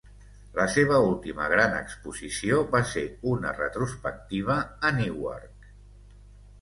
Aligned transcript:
La 0.59 0.63
seva 0.75 0.95
última 1.09 1.49
gran 1.51 1.75
exposició 1.81 2.57
va 2.73 2.81
ser 2.95 3.03
una 3.35 3.53
retrospectiva 3.61 4.57
a 4.91 4.95
Newark. 5.01 5.73